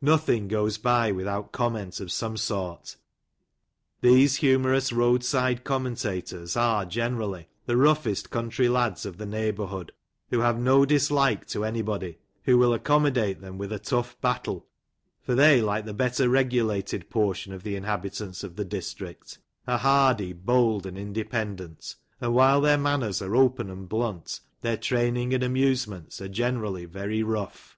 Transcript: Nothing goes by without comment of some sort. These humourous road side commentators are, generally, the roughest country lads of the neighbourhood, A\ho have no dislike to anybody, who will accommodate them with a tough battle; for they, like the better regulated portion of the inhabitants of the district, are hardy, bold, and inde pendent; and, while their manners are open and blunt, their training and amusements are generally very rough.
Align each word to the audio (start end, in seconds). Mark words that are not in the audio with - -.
Nothing 0.00 0.48
goes 0.48 0.78
by 0.78 1.12
without 1.12 1.52
comment 1.52 2.00
of 2.00 2.10
some 2.10 2.38
sort. 2.38 2.96
These 4.00 4.36
humourous 4.36 4.94
road 4.94 5.22
side 5.22 5.62
commentators 5.62 6.56
are, 6.56 6.86
generally, 6.86 7.48
the 7.66 7.76
roughest 7.76 8.30
country 8.30 8.66
lads 8.66 9.04
of 9.04 9.18
the 9.18 9.26
neighbourhood, 9.26 9.92
A\ho 10.32 10.40
have 10.40 10.58
no 10.58 10.86
dislike 10.86 11.44
to 11.48 11.66
anybody, 11.66 12.16
who 12.44 12.56
will 12.56 12.72
accommodate 12.72 13.42
them 13.42 13.58
with 13.58 13.70
a 13.70 13.78
tough 13.78 14.18
battle; 14.22 14.64
for 15.20 15.34
they, 15.34 15.60
like 15.60 15.84
the 15.84 15.92
better 15.92 16.30
regulated 16.30 17.10
portion 17.10 17.52
of 17.52 17.62
the 17.62 17.76
inhabitants 17.76 18.42
of 18.42 18.56
the 18.56 18.64
district, 18.64 19.38
are 19.66 19.76
hardy, 19.76 20.32
bold, 20.32 20.86
and 20.86 20.96
inde 20.96 21.28
pendent; 21.28 21.94
and, 22.22 22.32
while 22.32 22.62
their 22.62 22.78
manners 22.78 23.20
are 23.20 23.36
open 23.36 23.68
and 23.68 23.86
blunt, 23.90 24.40
their 24.62 24.78
training 24.78 25.34
and 25.34 25.42
amusements 25.42 26.22
are 26.22 26.28
generally 26.28 26.86
very 26.86 27.22
rough. 27.22 27.76